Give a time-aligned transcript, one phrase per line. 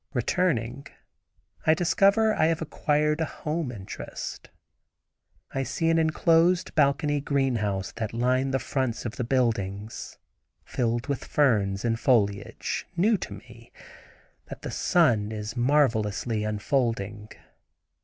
[0.15, 0.87] Returning,
[1.67, 4.49] I discover I have acquired a home interest.
[5.51, 10.17] I see an enclosed balcony greenhouse, that line the fronts of the buildings,
[10.65, 13.71] filled with ferns and foliage, new to me,
[14.47, 17.29] that the sun is marvelously unfolding.